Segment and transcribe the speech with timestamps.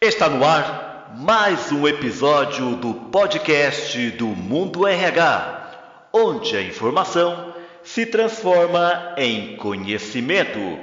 [0.00, 7.54] Está no ar mais um episódio do podcast do Mundo RH, onde a informação
[7.88, 10.78] se transforma em conhecimento.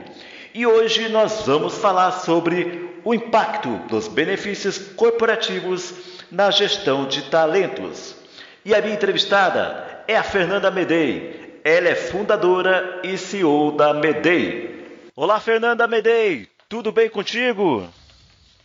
[0.55, 5.93] E hoje nós vamos falar sobre o impacto dos benefícios corporativos
[6.31, 8.15] na gestão de talentos.
[8.65, 11.61] E a minha entrevistada é a Fernanda Medei.
[11.63, 15.03] Ela é fundadora e CEO da Medei.
[15.15, 16.49] Olá, Fernanda Medei.
[16.67, 17.87] Tudo bem contigo?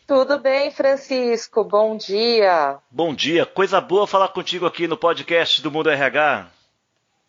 [0.06, 1.62] Tudo bem, Francisco?
[1.62, 2.78] Bom dia.
[2.90, 3.44] Bom dia.
[3.44, 6.59] Coisa boa falar contigo aqui no podcast do Mundo RH.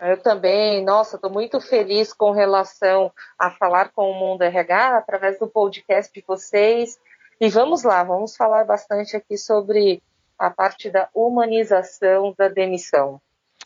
[0.02, 0.84] Eu também.
[0.84, 6.12] Nossa, estou muito feliz com relação a falar com o Mundo RH através do podcast
[6.12, 7.00] de vocês.
[7.40, 10.02] E vamos lá, vamos falar bastante aqui sobre
[10.40, 13.22] a parte da humanização da demissão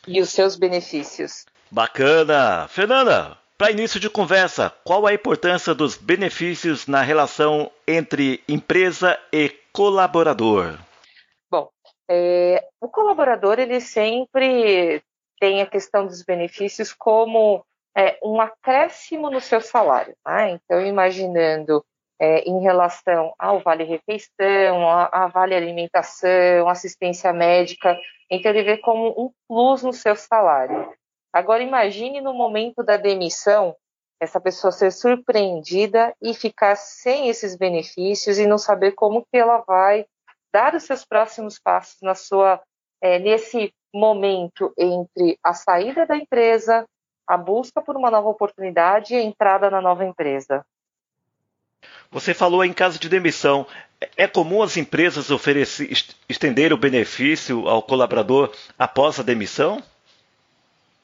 [0.06, 1.46] e os seus benefícios.
[1.72, 2.68] Bacana.
[2.68, 9.50] Fernanda, para início de conversa, qual a importância dos benefícios na relação entre empresa e
[9.72, 10.78] colaborador?
[11.50, 11.70] Bom,
[12.10, 15.02] é, o colaborador ele sempre
[15.40, 20.16] tem a questão dos benefícios como é, um acréscimo no seu salário.
[20.24, 20.50] Tá?
[20.50, 21.84] Então, imaginando
[22.20, 27.98] é, em relação ao vale refeição, a, a, vale alimentação, assistência médica,
[28.30, 30.94] então ele vê como um plus no seu salário.
[31.34, 33.76] Agora imagine no momento da demissão
[34.20, 39.58] essa pessoa ser surpreendida e ficar sem esses benefícios e não saber como que ela
[39.68, 40.06] vai
[40.54, 42.62] dar os seus próximos passos na sua
[43.02, 46.86] é, nesse momento entre a saída da empresa,
[47.26, 50.66] a busca por uma nova oportunidade e a entrada na nova empresa.
[52.12, 53.66] Você falou em caso de demissão.
[54.18, 55.90] É comum as empresas oferecer,
[56.28, 59.82] estender o benefício ao colaborador após a demissão?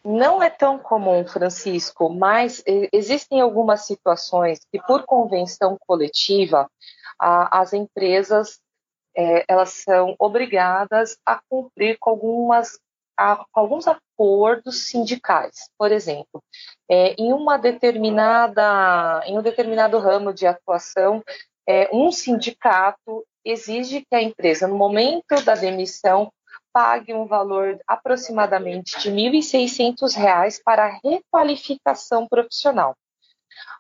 [0.03, 6.69] Não é tão comum, Francisco, mas existem algumas situações que, por convenção coletiva,
[7.19, 8.59] as empresas
[9.16, 12.79] é, elas são obrigadas a cumprir com algumas
[13.17, 15.69] a, alguns acordos sindicais.
[15.77, 16.41] Por exemplo,
[16.89, 21.23] é, em uma determinada em um determinado ramo de atuação,
[21.67, 26.31] é, um sindicato exige que a empresa, no momento da demissão,
[26.73, 32.95] pague um valor aproximadamente de R$ 1.600 para requalificação profissional.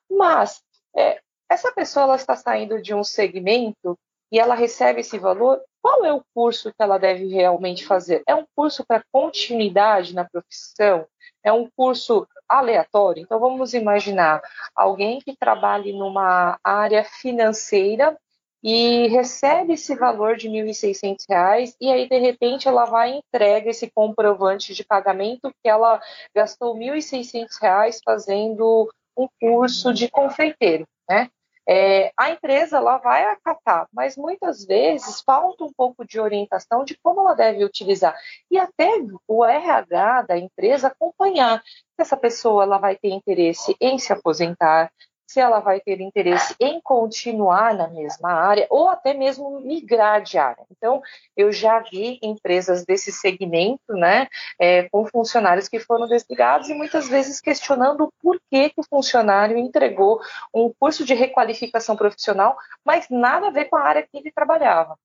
[0.09, 0.61] Mas
[0.95, 3.97] é, essa pessoa está saindo de um segmento
[4.31, 8.21] e ela recebe esse valor, qual é o curso que ela deve realmente fazer?
[8.27, 11.05] É um curso para continuidade na profissão?
[11.43, 13.23] É um curso aleatório?
[13.23, 14.41] Então vamos imaginar
[14.75, 18.17] alguém que trabalhe numa área financeira
[18.63, 23.71] e recebe esse valor de R$ 1.600 e aí de repente ela vai e entrega
[23.71, 25.99] esse comprovante de pagamento que ela
[26.35, 28.87] gastou R$ 1.600 fazendo
[29.17, 31.29] um curso de confeiteiro, né?
[31.67, 36.97] É, a empresa ela vai acatar, mas muitas vezes falta um pouco de orientação de
[37.01, 38.17] como ela deve utilizar.
[38.49, 38.89] E até
[39.27, 44.91] o RH da empresa acompanhar se essa pessoa ela vai ter interesse em se aposentar,
[45.31, 50.37] se ela vai ter interesse em continuar na mesma área ou até mesmo migrar de
[50.37, 50.65] área.
[50.69, 51.01] Então,
[51.37, 54.27] eu já vi empresas desse segmento, né,
[54.59, 59.57] é, com funcionários que foram desligados e muitas vezes questionando por que, que o funcionário
[59.57, 60.19] entregou
[60.53, 64.97] um curso de requalificação profissional, mas nada a ver com a área que ele trabalhava.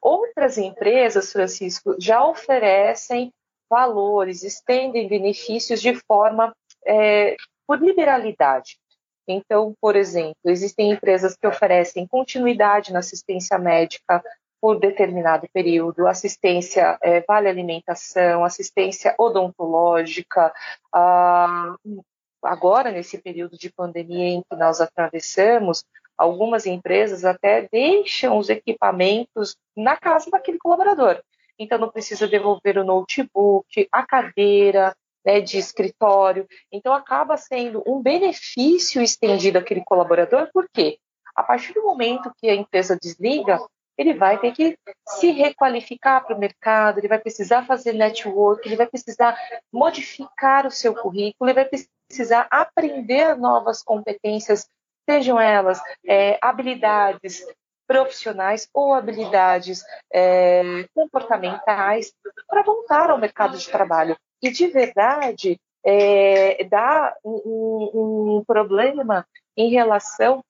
[0.00, 3.32] Outras empresas, Francisco, já oferecem
[3.68, 6.54] valores, estendem benefícios de forma
[6.86, 7.34] é,
[7.66, 8.78] por liberalidade.
[9.26, 14.22] Então, por exemplo, existem empresas que oferecem continuidade na assistência médica
[14.60, 20.52] por determinado período, assistência é, vale alimentação, assistência odontológica.
[20.92, 21.74] Ah,
[22.42, 25.84] agora, nesse período de pandemia em que nós atravessamos,
[26.16, 31.22] algumas empresas até deixam os equipamentos na casa daquele colaborador.
[31.58, 36.46] Então, não precisa devolver o notebook, a cadeira, né, de escritório.
[36.72, 40.98] Então, acaba sendo um benefício estendido àquele colaborador, porque
[41.34, 43.58] a partir do momento que a empresa desliga,
[43.96, 44.76] ele vai ter que
[45.08, 49.36] se requalificar para o mercado, ele vai precisar fazer network, ele vai precisar
[49.72, 51.68] modificar o seu currículo, ele vai
[52.08, 54.68] precisar aprender novas competências,
[55.08, 57.44] sejam elas é, habilidades
[57.86, 59.82] profissionais ou habilidades
[60.12, 60.62] é,
[60.94, 62.12] comportamentais
[62.48, 64.16] para voltar ao mercado de trabalho.
[64.44, 69.26] E de verdade, é, dá um, um, problema
[69.56, 70.44] em relação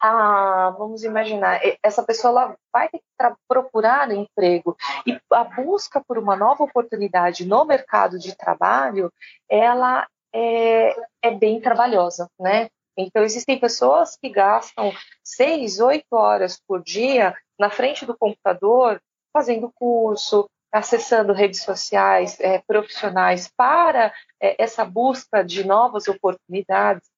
[0.00, 6.18] a, vamos imaginar, essa pessoa ela vai ter que procurar emprego e a busca por
[6.18, 9.12] uma nova oportunidade no mercado de trabalho,
[9.48, 12.68] ela é, é bem trabalhosa, né?
[12.96, 14.92] Então, existem pessoas que gastam
[15.24, 19.00] seis, oito horas por dia na frente do computador,
[19.32, 27.08] fazendo curso, acessando redes sociais é, profissionais para é, essa busca de novas oportunidades.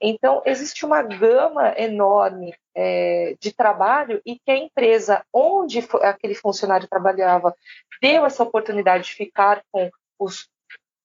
[0.00, 6.88] Então, existe uma gama enorme é, de trabalho e que a empresa onde aquele funcionário
[6.88, 7.54] trabalhava
[8.00, 10.48] deu essa oportunidade de ficar com os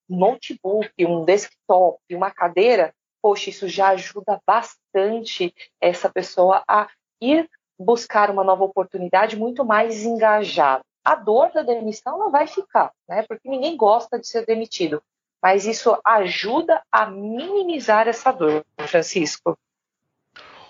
[0.08, 6.88] notebook, um desktop, uma cadeira, poxa, isso já ajuda bastante essa pessoa a
[7.20, 10.84] ir buscar uma nova oportunidade muito mais engajada.
[11.06, 13.24] A dor da demissão ela vai ficar, né?
[13.28, 15.04] Porque ninguém gosta de ser demitido,
[15.42, 19.56] mas isso ajuda a minimizar essa dor, Francisco.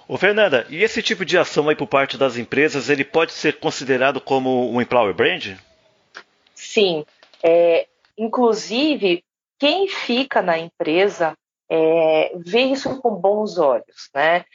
[0.07, 3.59] Ô Fernanda, e esse tipo de ação aí por parte das empresas, ele pode ser
[3.59, 5.57] considerado como um employer brand?
[6.53, 7.05] Sim,
[7.41, 9.23] é, inclusive
[9.57, 11.35] quem fica na empresa
[11.69, 14.45] é, vê isso com bons olhos, né?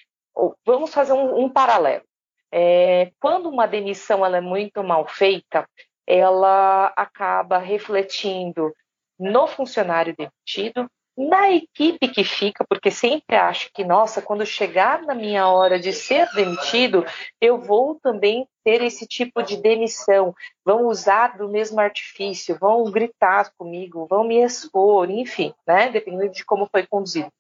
[0.65, 2.05] Vamos fazer um, um paralelo.
[2.53, 5.69] É, quando uma demissão ela é muito mal feita,
[6.07, 8.75] ela acaba refletindo
[9.19, 15.15] no funcionário demitido, na equipe que fica, porque sempre acho que, nossa, quando chegar na
[15.15, 17.05] minha hora de ser demitido,
[17.41, 20.35] eu vou também ter esse tipo de demissão.
[20.65, 25.91] Vão usar do mesmo artifício, vão gritar comigo, vão me expor, enfim, né?
[25.91, 27.31] Dependendo de como foi conduzido.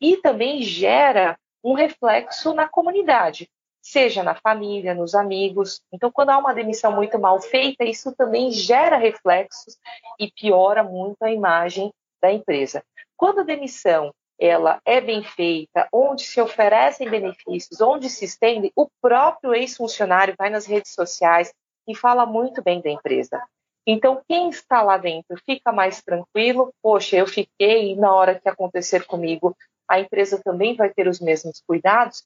[0.00, 3.48] E também gera um reflexo na comunidade,
[3.90, 5.80] seja na família, nos amigos.
[5.92, 9.76] Então, quando há uma demissão muito mal feita, isso também gera reflexos
[10.18, 12.82] e piora muito a imagem da empresa.
[13.16, 18.88] Quando a demissão ela é bem feita, onde se oferecem benefícios, onde se estende, o
[19.00, 21.52] próprio ex-funcionário vai nas redes sociais
[21.88, 23.42] e fala muito bem da empresa.
[23.84, 28.48] Então, quem está lá dentro fica mais tranquilo, poxa, eu fiquei e na hora que
[28.48, 29.56] acontecer comigo,
[29.88, 32.22] a empresa também vai ter os mesmos cuidados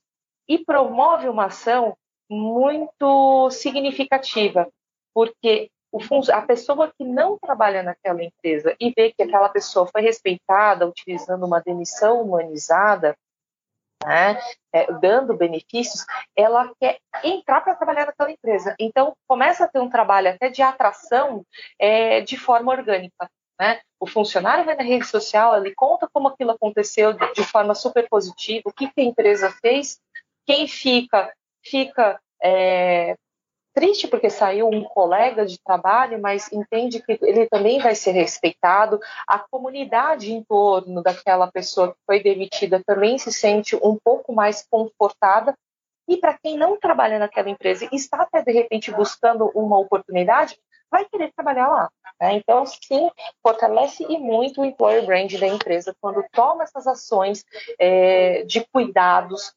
[0.48, 1.96] e promove uma ação
[2.28, 4.68] muito significativa,
[5.14, 5.70] porque
[6.32, 11.44] a pessoa que não trabalha naquela empresa e vê que aquela pessoa foi respeitada utilizando
[11.44, 13.14] uma demissão humanizada,
[14.04, 14.40] né,
[14.72, 16.04] é, dando benefícios,
[16.34, 18.74] ela quer entrar para trabalhar naquela empresa.
[18.78, 21.44] Então, começa a ter um trabalho até de atração
[21.78, 23.30] é, de forma orgânica.
[23.60, 23.80] Né?
[24.00, 28.08] O funcionário vai na rede social, ele conta como aquilo aconteceu de, de forma super
[28.08, 30.00] positiva, o que, que a empresa fez,
[30.46, 33.16] quem fica, fica é,
[33.74, 39.00] triste porque saiu um colega de trabalho, mas entende que ele também vai ser respeitado.
[39.26, 44.66] A comunidade em torno daquela pessoa que foi demitida também se sente um pouco mais
[44.70, 45.54] confortada.
[46.08, 50.58] E para quem não trabalha naquela empresa e está até de repente buscando uma oportunidade,
[50.90, 51.90] vai querer trabalhar lá.
[52.20, 52.34] Né?
[52.34, 53.10] Então, sim,
[53.42, 57.44] fortalece e muito o employer brand da empresa quando toma essas ações
[57.78, 59.54] é, de cuidados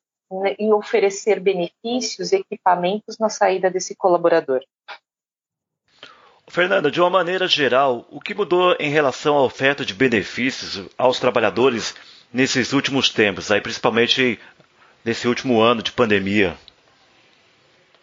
[0.60, 4.62] e oferecer benefícios, equipamentos na saída desse colaborador.
[6.48, 11.20] Fernanda, de uma maneira geral, o que mudou em relação à oferta de benefícios aos
[11.20, 11.96] trabalhadores
[12.32, 14.40] nesses últimos tempos, aí principalmente
[15.04, 16.56] nesse último ano de pandemia?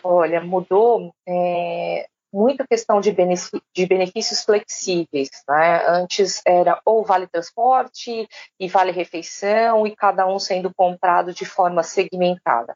[0.02, 5.30] Olha, mudou é, muita questão de, benefícios flexíveis.
[5.48, 5.86] Né?
[5.86, 11.82] Antes era ou vale transporte e vale refeição e cada um sendo comprado de forma
[11.82, 12.74] segmentada.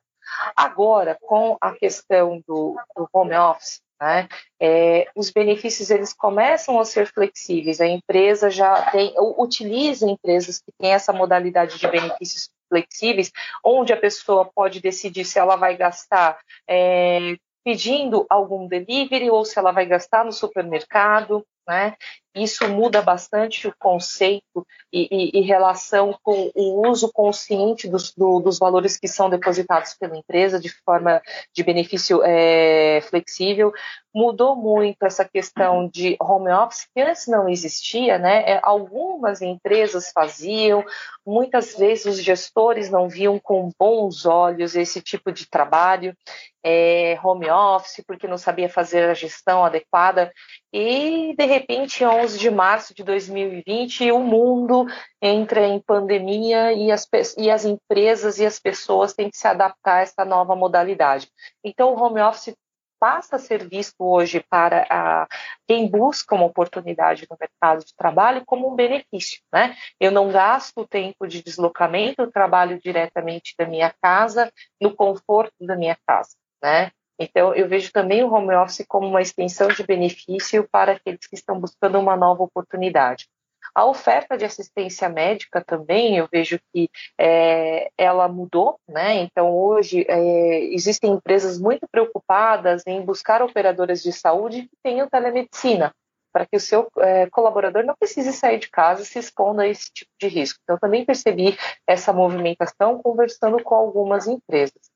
[0.54, 4.28] Agora, com a questão do, do home office, né,
[4.60, 7.80] é, os benefícios eles começam a ser flexíveis.
[7.80, 13.30] A empresa já tem, utiliza empresas que têm essa modalidade de benefícios flexíveis,
[13.64, 17.36] onde a pessoa pode decidir se ela vai gastar é,
[17.66, 21.96] pedindo algum delivery ou se ela vai gastar no supermercado, né?
[22.36, 28.40] Isso muda bastante o conceito e, e, e relação com o uso consciente dos, do,
[28.40, 31.22] dos valores que são depositados pela empresa de forma
[31.54, 33.72] de benefício é, flexível.
[34.14, 38.44] Mudou muito essa questão de home office, que antes não existia, né?
[38.46, 40.84] É, algumas empresas faziam,
[41.26, 46.16] muitas vezes os gestores não viam com bons olhos esse tipo de trabalho,
[46.64, 50.32] é, home office, porque não sabia fazer a gestão adequada.
[50.72, 54.84] E, de repente, 11 de março de 2020, o mundo
[55.22, 59.98] entra em pandemia e as, e as empresas e as pessoas têm que se adaptar
[59.98, 61.30] a essa nova modalidade.
[61.62, 62.56] Então, o home office
[62.98, 65.28] passa a ser visto hoje para a,
[65.68, 69.40] quem busca uma oportunidade no mercado de trabalho como um benefício.
[69.52, 69.76] Né?
[70.00, 75.54] Eu não gasto o tempo de deslocamento, eu trabalho diretamente da minha casa, no conforto
[75.60, 76.30] da minha casa.
[76.60, 76.90] Né?
[77.18, 81.34] Então, eu vejo também o home office como uma extensão de benefício para aqueles que
[81.34, 83.26] estão buscando uma nova oportunidade.
[83.74, 89.16] A oferta de assistência médica também, eu vejo que é, ela mudou, né?
[89.16, 95.92] Então, hoje, é, existem empresas muito preocupadas em buscar operadoras de saúde que tenham telemedicina,
[96.32, 99.90] para que o seu é, colaborador não precise sair de casa se expondo a esse
[99.92, 100.58] tipo de risco.
[100.62, 101.56] Então, também percebi
[101.86, 104.95] essa movimentação conversando com algumas empresas.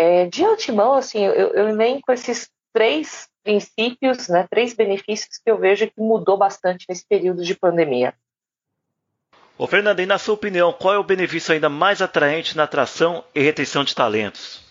[0.00, 5.58] É, de antemão, assim, eu, eu elenco esses três princípios, né, três benefícios que eu
[5.58, 8.14] vejo que mudou bastante nesse período de pandemia.
[9.58, 13.24] Ô Fernando, e na sua opinião, qual é o benefício ainda mais atraente na atração
[13.34, 14.62] e retenção de talentos?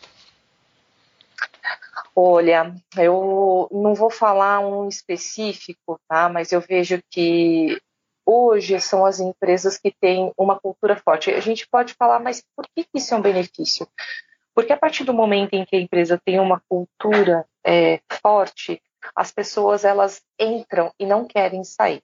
[2.15, 6.29] Olha, eu não vou falar um específico, tá?
[6.29, 7.77] Mas eu vejo que
[8.25, 11.31] hoje são as empresas que têm uma cultura forte.
[11.31, 13.85] A gente pode falar, mas por que isso é um benefício?
[14.57, 18.81] Porque a partir do momento em que a empresa tem uma cultura é, forte,
[19.15, 22.01] as pessoas elas entram e não querem sair.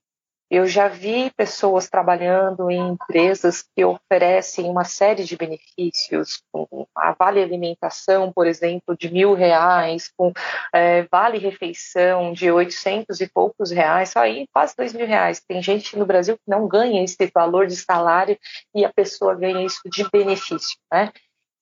[0.52, 7.12] Eu já vi pessoas trabalhando em empresas que oferecem uma série de benefícios, com a
[7.14, 10.32] vale alimentação, por exemplo, de mil reais, com
[10.72, 15.42] é, vale refeição de oitocentos e poucos reais, só aí quase dois mil reais.
[15.42, 18.38] Tem gente no Brasil que não ganha esse valor de salário
[18.76, 21.12] e a pessoa ganha isso de benefício, né?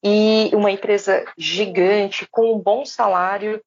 [0.03, 3.61] E uma empresa gigante com um bom salário,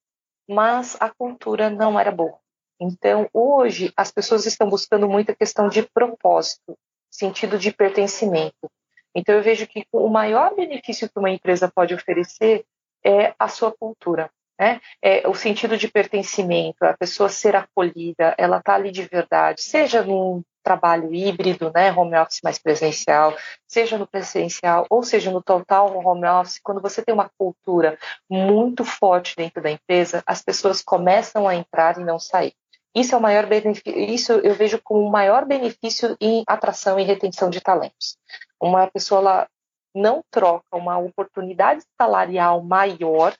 [0.47, 2.37] mas a cultura não era boa.
[2.79, 6.77] Então, hoje, as pessoas estão buscando muito a questão de propósito,
[7.09, 8.69] sentido de pertencimento.
[9.15, 12.65] Então, eu vejo que o maior benefício que uma empresa pode oferecer
[13.03, 14.29] é a sua cultura.
[14.59, 14.81] Né?
[15.01, 20.01] É o sentido de pertencimento, a pessoa ser acolhida, ela está ali de verdade, seja
[20.01, 25.95] num trabalho híbrido, né, home office mais presencial, seja no presencial ou seja no total
[25.95, 31.47] home office, quando você tem uma cultura muito forte dentro da empresa, as pessoas começam
[31.47, 32.53] a entrar e não sair.
[32.95, 37.03] Isso é o maior benefício, isso eu vejo como o maior benefício em atração e
[37.03, 38.17] retenção de talentos.
[38.59, 39.47] Uma pessoa ela
[39.93, 43.35] não troca uma oportunidade salarial maior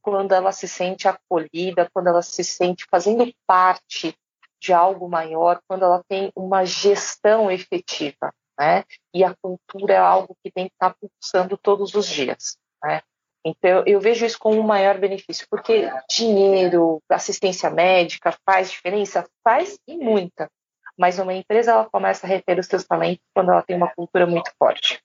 [0.00, 4.14] quando ela se sente acolhida, quando ela se sente fazendo parte
[4.62, 8.84] de algo maior quando ela tem uma gestão efetiva, né?
[9.12, 13.02] E a cultura é algo que tem que estar pulsando todos os dias, né?
[13.44, 19.26] Então, eu vejo isso como um maior benefício, porque dinheiro, assistência médica faz diferença?
[19.42, 20.48] Faz e muita.
[20.96, 24.26] Mas uma empresa ela começa a reter os seus talentos quando ela tem uma cultura
[24.26, 25.00] muito forte.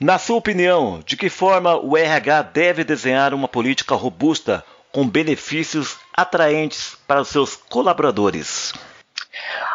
[0.00, 5.98] Na sua opinião, de que forma o RH deve desenhar uma política robusta com benefícios
[6.16, 8.72] atraentes para os seus colaboradores?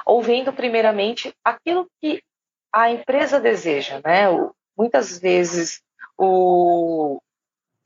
[0.09, 2.21] Ouvindo primeiramente aquilo que
[2.73, 4.25] a empresa deseja, né?
[4.77, 5.81] Muitas vezes
[6.17, 7.19] o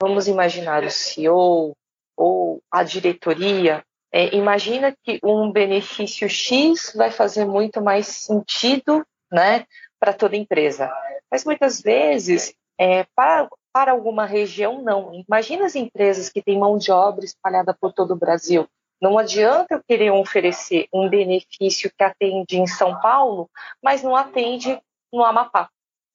[0.01, 1.73] vamos imaginar o CEO
[2.17, 3.83] ou a diretoria
[4.15, 9.65] é, imagina que um benefício X vai fazer muito mais sentido, né,
[9.99, 10.91] para toda empresa.
[11.31, 15.11] Mas muitas vezes é, para, para alguma região não.
[15.27, 18.67] Imagina as empresas que têm mão de obra espalhada por todo o Brasil.
[19.01, 23.49] Não adianta eu querer oferecer um benefício que atende em São Paulo,
[23.81, 24.79] mas não atende
[25.11, 25.69] no Amapá.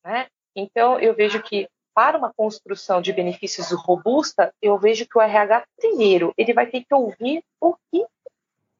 [0.04, 0.26] Né?
[0.56, 5.66] Então, eu vejo que para uma construção de benefícios robusta, eu vejo que o RH,
[5.76, 8.06] primeiro, ele vai ter que ouvir o que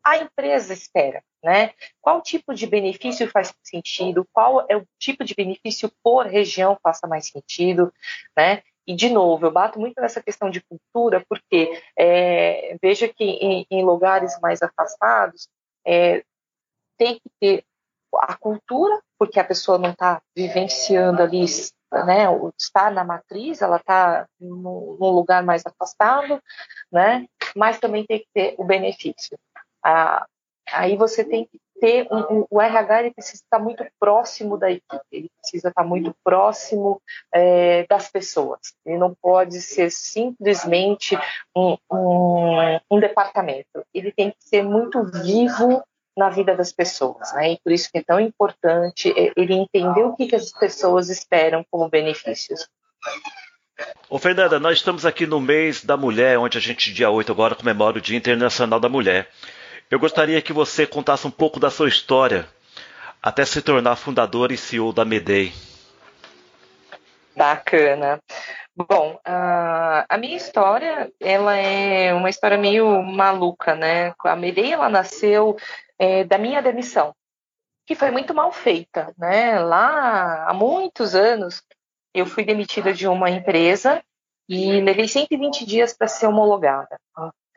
[0.05, 1.73] a empresa espera, né?
[2.00, 4.26] Qual tipo de benefício faz sentido?
[4.33, 7.93] Qual é o tipo de benefício por região faça mais sentido,
[8.37, 8.62] né?
[8.88, 13.66] E, de novo, eu bato muito nessa questão de cultura, porque é, veja que em,
[13.71, 15.47] em, lugares mais afastados
[15.87, 16.25] é,
[16.97, 17.64] tem que ter
[18.14, 21.45] a cultura, porque a pessoa não está vivenciando ali,
[22.07, 22.25] né,
[22.59, 26.42] está na matriz, ela está num, lugar mais afastado,
[26.90, 29.38] né, mas também tem que ter o benefício.
[29.85, 30.26] Ah,
[30.73, 34.71] aí você tem que ter um, um, o RH ele precisa estar muito próximo da
[34.71, 37.01] equipe, ele precisa estar muito próximo
[37.33, 38.59] é, das pessoas.
[38.85, 41.17] Ele não pode ser simplesmente
[41.57, 41.77] um,
[42.91, 43.85] um, departamento.
[43.95, 45.83] Ele tem que ser muito vivo
[46.17, 47.53] na vida das pessoas, né?
[47.53, 51.09] E por isso que é tão importante é, ele entender o que, que as pessoas
[51.09, 52.69] esperam como benefícios.
[54.11, 57.55] Ô Fernanda, nós estamos aqui no mês da mulher, onde a gente, dia 8 agora,
[57.55, 59.31] comemora o Dia Internacional da Mulher.
[59.90, 62.47] Eu gostaria que você contasse um pouco da sua história
[63.23, 65.50] até se tornar fundador e CEO da Medei.
[67.35, 68.21] Bacana.
[68.76, 74.12] Bom, a, minha história, ela é uma história meio maluca, né?
[74.18, 75.57] A Mireia, ela nasceu
[75.99, 77.14] é, da minha demissão,
[77.87, 79.59] que foi muito mal feita, né?
[79.59, 81.62] Lá, há muitos anos,
[82.12, 84.02] eu fui demitida de uma empresa
[84.49, 87.00] e levei 120 dias para ser homologada.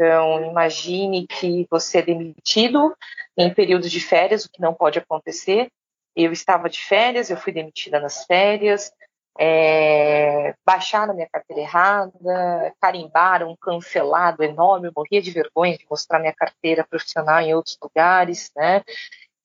[0.01, 2.97] Então, imagine que você é demitido
[3.37, 5.69] em períodos de férias, o que não pode acontecer.
[6.15, 8.91] Eu estava de férias, eu fui demitida nas férias,
[9.39, 16.33] é, baixaram minha carteira errada, carimbaram cancelado enorme, eu morria de vergonha de mostrar minha
[16.33, 18.81] carteira profissional em outros lugares, né?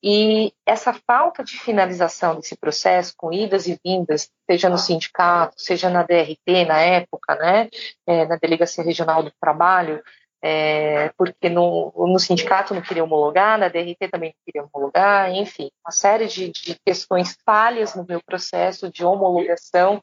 [0.02, 5.90] E essa falta de finalização desse processo, com idas e vindas, seja no sindicato, seja
[5.90, 7.68] na DRT na época, né,
[8.06, 10.02] é, na Delegacia Regional do Trabalho,
[10.48, 15.72] é, porque no, no, sindicato não queria homologar, na DRT também não queria homologar, enfim,
[15.84, 20.00] uma série de, de questões falhas no meu processo de homologação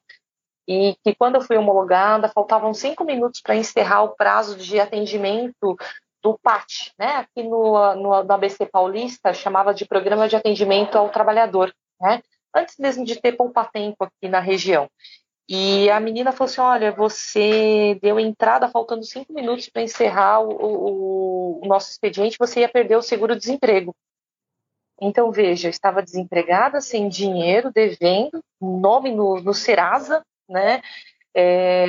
[0.68, 5.78] e que quando eu fui homologada faltavam cinco minutos para encerrar o prazo de atendimento
[6.22, 7.16] do PAT, né?
[7.16, 12.22] Aqui no, no, no ABC Paulista chamava de Programa de Atendimento ao Trabalhador, né?
[12.54, 14.90] Antes mesmo de ter poupa-tempo aqui na região.
[15.48, 20.50] E a menina falou assim: Olha, você deu entrada faltando cinco minutos para encerrar o,
[20.50, 23.96] o, o, nosso expediente, você ia perder o seguro-desemprego.
[25.02, 30.82] Então, veja, eu estava desempregada, sem dinheiro, devendo, nome no, no Serasa, né?
[31.36, 31.86] É,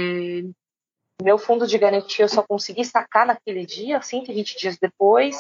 [1.23, 5.37] meu fundo de garantia eu só consegui sacar naquele dia, 120 dias depois.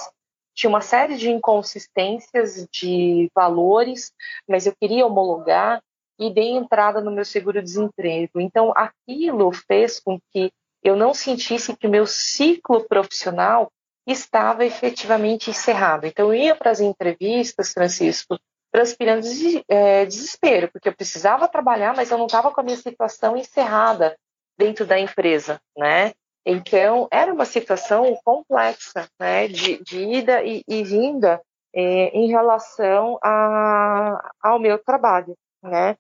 [0.54, 4.12] Tinha uma série de inconsistências de valores,
[4.49, 5.83] mas eu queria homologar
[6.18, 8.40] e dei entrada no meu seguro-desemprego.
[8.40, 10.50] Então, aquilo fez com que
[10.83, 13.71] eu não sentisse que o meu ciclo profissional
[14.06, 16.06] estava efetivamente encerrado.
[16.06, 18.38] Então, eu ia para as entrevistas, Francisco,
[18.71, 19.26] transpirando
[19.68, 24.16] é, desespero, porque eu precisava trabalhar, mas eu não estava com a minha situação encerrada
[24.59, 26.12] dentro da empresa, né?
[26.47, 31.40] Então, era uma situação complexa, né, de, de ida e, e vinda
[31.75, 35.97] é, em relação a, ao meu trabalho, né?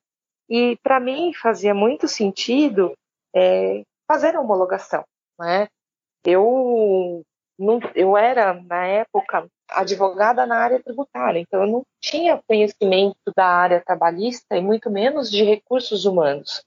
[0.48, 2.94] E para mim fazia muito sentido
[3.34, 5.04] é, fazer a homologação.
[5.38, 5.68] Né?
[6.24, 7.22] Eu,
[7.58, 13.46] não, eu era, na época, advogada na área tributária, então eu não tinha conhecimento da
[13.46, 16.62] área trabalhista e muito menos de recursos humanos.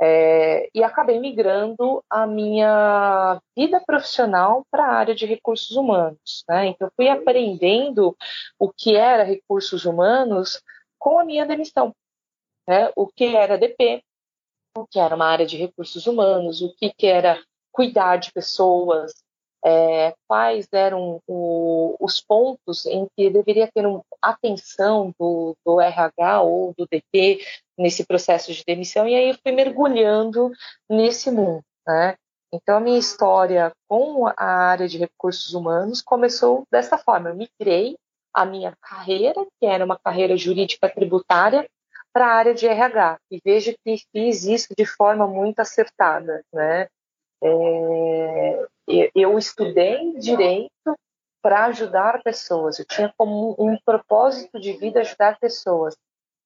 [0.00, 6.44] É, e acabei migrando a minha vida profissional para a área de recursos humanos.
[6.48, 6.66] Né?
[6.66, 8.16] Então, fui aprendendo
[8.60, 10.62] o que era recursos humanos
[11.00, 11.92] com a minha demissão
[12.68, 14.04] né, o que era DP,
[14.76, 19.14] o que era uma área de recursos humanos, o que, que era cuidar de pessoas,
[19.64, 26.42] é, quais eram o, os pontos em que deveria ter uma atenção do, do, RH
[26.42, 27.42] ou do DP
[27.76, 30.52] nesse processo de demissão, e aí eu fui mergulhando
[30.88, 31.64] nesse mundo.
[31.86, 32.16] Né?
[32.52, 37.30] Então, a minha história com a área de recursos humanos começou dessa forma.
[37.30, 37.96] Eu migrei
[38.34, 41.68] a minha carreira, que era uma carreira jurídica tributária,
[42.18, 43.20] para a área de RH.
[43.30, 46.42] E vejo que fiz isso de forma muito acertada.
[46.52, 46.88] Né?
[47.40, 48.66] É,
[49.14, 50.98] eu estudei direito
[51.40, 52.80] para ajudar pessoas.
[52.80, 55.96] Eu tinha como um propósito de vida ajudar pessoas.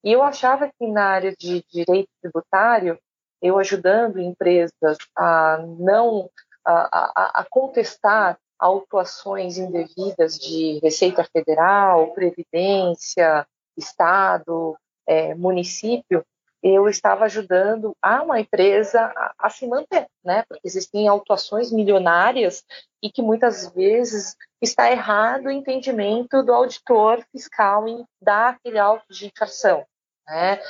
[0.03, 2.99] E eu achava que na área de direito tributário,
[3.41, 6.29] eu ajudando empresas a não
[6.63, 16.25] a, a, a contestar autuações indevidas de Receita Federal, Previdência, Estado, é, município,
[16.63, 20.45] eu estava ajudando a uma empresa a, a, se manter, né?
[20.47, 22.63] Porque existem autuações milionárias
[23.01, 29.05] e que muitas vezes está errado o entendimento do auditor fiscal em dar aquele auto
[29.09, 29.85] de infração,
[30.25, 30.61] né?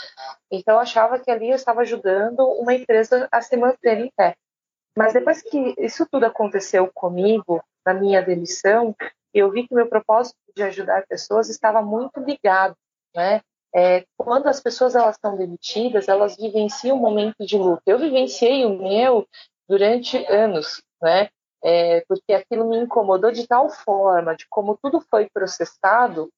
[0.52, 4.36] Então eu achava que ali eu estava ajudando uma empresa a se manter em pé.
[4.98, 8.96] Mas depois que isso tudo aconteceu comigo, na minha demissão,
[9.34, 12.76] eu vi que meu propósito de ajudar pessoas estava muito ligado,
[13.16, 13.42] né?
[13.76, 17.84] É, quando as pessoas elas estão demitidas, elas vivenciam um momento de luto.
[17.86, 19.28] Eu vivenciei o meu
[19.68, 21.30] durante anos, né?
[21.62, 26.30] É, porque aquilo me incomodou de tal forma, de como tudo foi processado,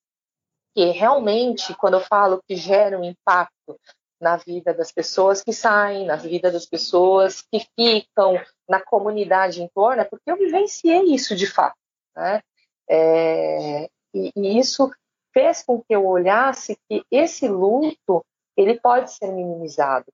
[0.75, 3.79] que realmente, quando eu falo que gera um impacto
[4.19, 9.67] na vida das pessoas que saem, na vida das pessoas que ficam, na comunidade em
[9.69, 11.77] torno, é porque eu vivenciei isso de fato,
[12.15, 12.41] né?
[12.89, 14.91] É, e, e isso
[15.35, 20.05] fez com que eu olhasse que esse luto ele pode ser minimizado.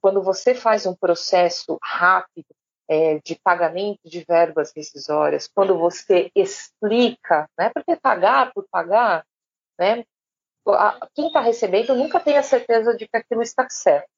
[0.00, 2.48] Quando você faz um processo rápido
[2.88, 9.24] é, de pagamento de verbas rescisórias, quando você explica, né, porque pagar por pagar,
[9.78, 10.02] né,
[11.14, 14.08] quem está recebendo nunca tem a certeza de que aquilo está certo.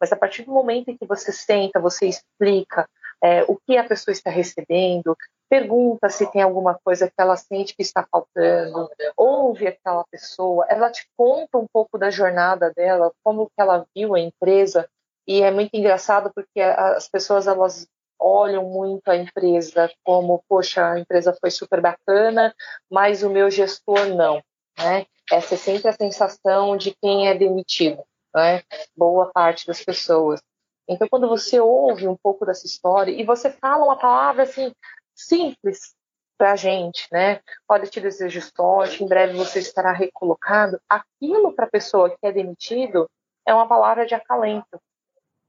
[0.00, 2.88] Mas a partir do momento em que você senta, você explica
[3.22, 5.16] é, o que a pessoa está recebendo,
[5.48, 10.90] pergunta se tem alguma coisa que ela sente que está faltando, ouve aquela pessoa, ela
[10.90, 14.88] te conta um pouco da jornada dela, como que ela viu a empresa,
[15.26, 20.98] e é muito engraçado porque as pessoas elas olham muito a empresa como, poxa, a
[20.98, 22.54] empresa foi super bacana,
[22.90, 24.42] mas o meu gestor não,
[24.78, 25.06] né?
[25.30, 28.02] Essa é sempre a sensação de quem é demitido,
[28.34, 28.62] né?
[28.96, 30.40] Boa parte das pessoas.
[30.88, 34.72] Então, quando você ouve um pouco dessa história e você fala uma palavra assim
[35.16, 35.94] simples
[36.38, 37.40] para a gente, né?
[37.68, 40.78] Olha, te desejo sorte, em breve você estará recolocado.
[40.88, 43.08] Aquilo para a pessoa que é demitido
[43.46, 44.80] é uma palavra de acalento.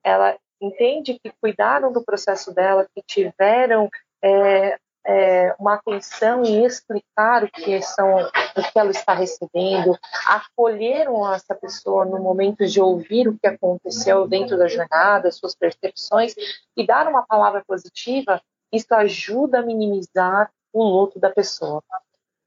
[0.04, 3.90] Ela entende que cuidaram do processo dela, que tiveram
[4.24, 11.34] é, é, uma atenção em explicar o que são, o que ela está recebendo, acolheram
[11.34, 16.36] essa pessoa no momento de ouvir o que aconteceu dentro da jornada, suas percepções
[16.76, 21.84] e dar uma palavra positiva, isso ajuda a minimizar o luto da pessoa.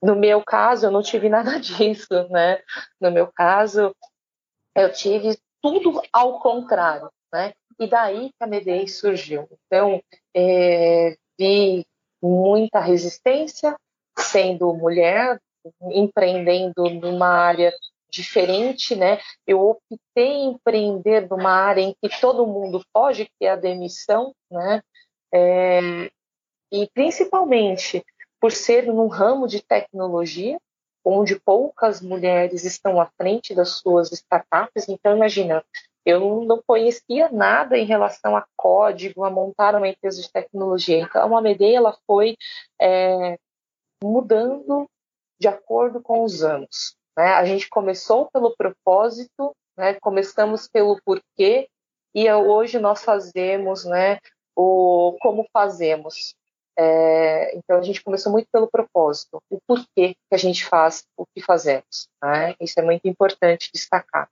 [0.03, 2.63] No meu caso, eu não tive nada disso, né?
[3.01, 3.95] No meu caso,
[4.75, 7.53] eu tive tudo ao contrário, né?
[7.79, 9.49] E daí que a Medei surgiu.
[9.67, 10.03] Então,
[10.35, 11.87] é, vi
[12.23, 13.75] muita resistência,
[14.19, 15.41] sendo mulher,
[15.91, 17.73] empreendendo numa área
[18.11, 19.19] diferente, né?
[19.47, 24.35] Eu optei em empreender numa área em que todo mundo pode, que é a demissão,
[24.51, 24.83] né?
[25.33, 26.11] É,
[26.73, 28.05] e principalmente
[28.41, 30.59] por ser num ramo de tecnologia,
[31.05, 34.89] onde poucas mulheres estão à frente das suas startups.
[34.89, 35.65] Então, imagina,
[36.05, 40.99] eu não conhecia nada em relação a código, a montar uma empresa de tecnologia.
[40.99, 42.37] Então, a Medei ela foi
[42.81, 43.39] é,
[44.03, 44.89] mudando
[45.39, 46.97] de acordo com os anos.
[47.17, 47.27] Né?
[47.27, 49.95] A gente começou pelo propósito, né?
[50.01, 51.69] começamos pelo porquê,
[52.15, 54.19] e hoje nós fazemos né,
[54.57, 56.35] o como fazemos.
[56.79, 61.27] É, então a gente começou muito pelo propósito, o porquê que a gente faz o
[61.27, 62.09] que fazemos.
[62.23, 62.55] Né?
[62.61, 64.29] Isso é muito importante destacar.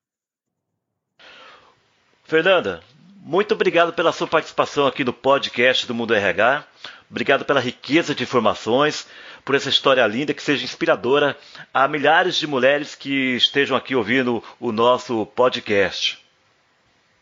[2.24, 2.82] Fernanda,
[3.16, 6.64] muito obrigado pela sua participação aqui no podcast do Mundo RH.
[7.10, 9.06] Obrigado pela riqueza de informações,
[9.44, 11.36] por essa história linda que seja inspiradora
[11.72, 16.18] a milhares de mulheres que estejam aqui ouvindo o nosso podcast.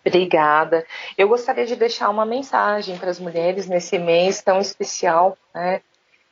[0.07, 0.87] Obrigada.
[1.19, 5.37] Eu gostaria de deixar uma mensagem para as mulheres nesse mês tão especial.
[5.53, 5.83] Né?